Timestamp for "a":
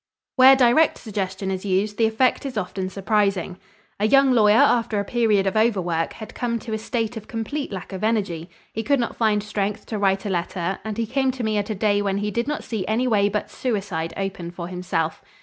3.99-4.07, 4.99-5.05, 6.73-6.79, 10.25-10.29, 11.69-11.75